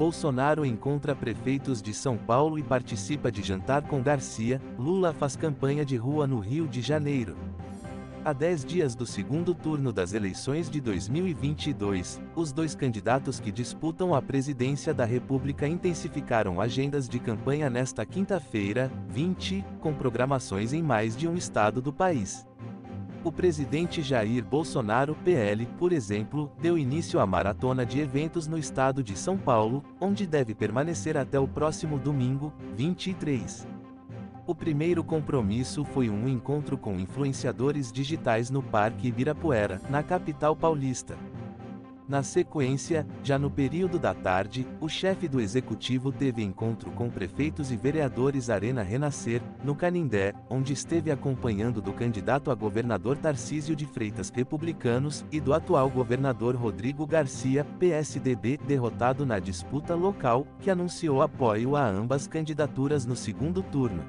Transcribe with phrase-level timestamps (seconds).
[0.00, 4.58] Bolsonaro encontra prefeitos de São Paulo e participa de jantar com Garcia.
[4.78, 7.36] Lula faz campanha de rua no Rio de Janeiro.
[8.24, 14.14] A 10 dias do segundo turno das eleições de 2022, os dois candidatos que disputam
[14.14, 21.14] a presidência da República intensificaram agendas de campanha nesta quinta-feira, 20, com programações em mais
[21.14, 22.49] de um estado do país.
[23.22, 29.02] O presidente Jair Bolsonaro, PL, por exemplo, deu início à maratona de eventos no estado
[29.02, 33.68] de São Paulo, onde deve permanecer até o próximo domingo, 23.
[34.46, 41.14] O primeiro compromisso foi um encontro com influenciadores digitais no Parque Ibirapuera, na capital paulista.
[42.10, 47.70] Na sequência, já no período da tarde, o chefe do executivo teve encontro com prefeitos
[47.70, 53.86] e vereadores Arena Renascer, no Canindé, onde esteve acompanhando do candidato a governador Tarcísio de
[53.86, 61.22] Freitas Republicanos e do atual governador Rodrigo Garcia, PSDB, derrotado na disputa local, que anunciou
[61.22, 64.02] apoio a ambas candidaturas no segundo turno.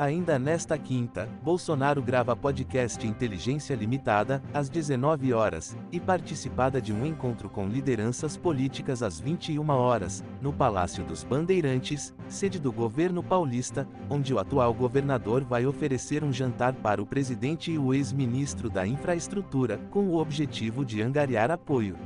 [0.00, 7.04] Ainda nesta quinta, Bolsonaro grava podcast Inteligência Limitada, às 19 horas, e participada de um
[7.04, 13.86] encontro com lideranças políticas às 21 horas, no Palácio dos Bandeirantes, sede do governo paulista,
[14.08, 18.86] onde o atual governador vai oferecer um jantar para o presidente e o ex-ministro da
[18.86, 21.98] Infraestrutura, com o objetivo de angariar apoio.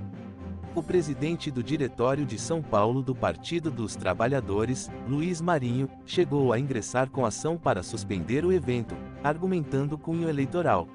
[0.74, 6.58] O presidente do Diretório de São Paulo do Partido dos Trabalhadores, Luiz Marinho, chegou a
[6.58, 10.88] ingressar com ação para suspender o evento, argumentando cunho eleitoral.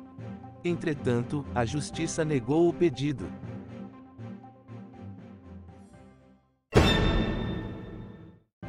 [0.66, 3.26] Entretanto, a justiça negou o pedido.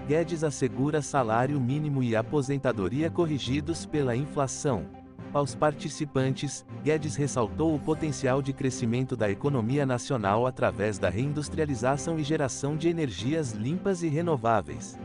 [0.07, 5.00] Guedes assegura salário mínimo e aposentadoria corrigidos pela inflação.
[5.33, 12.25] Aos participantes, Guedes ressaltou o potencial de crescimento da economia nacional através da reindustrialização e
[12.25, 14.99] geração de energias limpas e renováveis.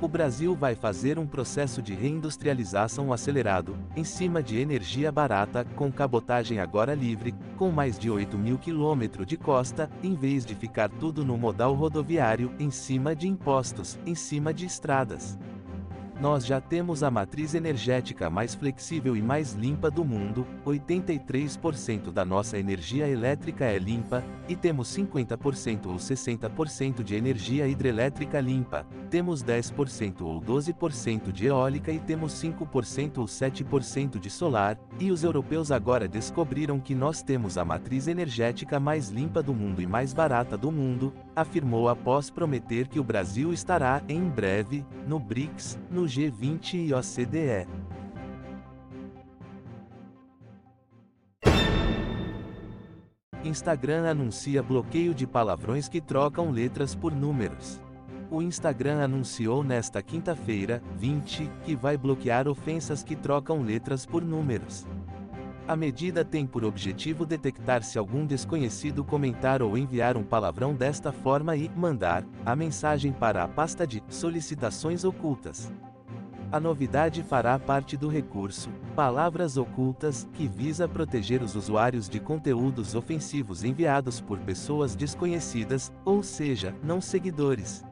[0.00, 5.92] O Brasil vai fazer um processo de reindustrialização acelerado, em cima de energia barata, com
[5.92, 10.88] cabotagem agora livre, com mais de 8 mil quilômetros de costa, em vez de ficar
[10.88, 15.38] tudo no modal rodoviário, em cima de impostos, em cima de estradas.
[16.22, 22.24] Nós já temos a matriz energética mais flexível e mais limpa do mundo, 83% da
[22.24, 29.42] nossa energia elétrica é limpa, e temos 50% ou 60% de energia hidrelétrica limpa, temos
[29.42, 35.72] 10% ou 12% de eólica e temos 5% ou 7% de solar, e os europeus
[35.72, 40.56] agora descobriram que nós temos a matriz energética mais limpa do mundo e mais barata
[40.56, 46.88] do mundo, afirmou após prometer que o Brasil estará, em breve, no BRICS, no G20
[46.88, 47.66] e OCDE.
[53.44, 57.80] Instagram anuncia bloqueio de palavrões que trocam letras por números.
[58.30, 64.86] O Instagram anunciou nesta quinta-feira, 20, que vai bloquear ofensas que trocam letras por números.
[65.72, 71.10] A medida tem por objetivo detectar se algum desconhecido comentar ou enviar um palavrão desta
[71.10, 75.72] forma e mandar a mensagem para a pasta de solicitações ocultas.
[76.52, 82.94] A novidade fará parte do recurso Palavras Ocultas, que visa proteger os usuários de conteúdos
[82.94, 87.82] ofensivos enviados por pessoas desconhecidas, ou seja, não seguidores.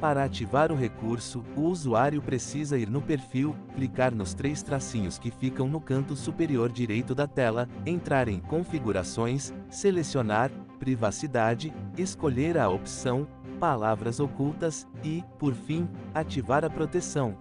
[0.00, 5.28] Para ativar o recurso, o usuário precisa ir no perfil, clicar nos três tracinhos que
[5.28, 13.26] ficam no canto superior direito da tela, entrar em Configurações, selecionar Privacidade, escolher a opção
[13.58, 17.36] Palavras Ocultas e, por fim, ativar a proteção.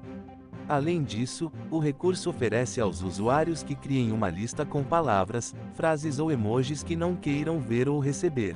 [0.67, 6.31] Além disso, o recurso oferece aos usuários que criem uma lista com palavras, frases ou
[6.31, 8.55] emojis que não queiram ver ou receber.